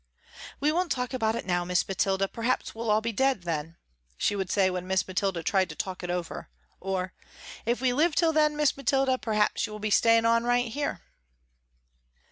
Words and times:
"We 0.59 0.71
won't 0.71 0.91
talk 0.91 1.13
about 1.13 1.35
it 1.35 1.45
now 1.45 1.63
Miss 1.63 1.87
Mathilda, 1.87 2.27
perhaps 2.27 2.73
we 2.73 2.81
all 2.81 3.01
be 3.01 3.11
dead 3.11 3.41
by 3.41 3.51
then," 3.51 3.77
she 4.17 4.35
would 4.35 4.49
say 4.49 4.71
when 4.71 4.87
Miss 4.87 5.07
Mathilda 5.07 5.43
tried 5.43 5.69
to 5.69 5.75
talk 5.75 6.01
it 6.01 6.09
over. 6.09 6.49
Or, 6.79 7.13
"If 7.67 7.81
we 7.81 7.93
live 7.93 8.15
till 8.15 8.33
then 8.33 8.57
Miss 8.57 8.75
Mathilda, 8.75 9.19
perhaps 9.19 9.67
you 9.67 9.73
will 9.73 9.79
be 9.79 9.91
staying 9.91 10.25
on 10.25 10.43
right 10.43 10.69
here." 10.69 11.01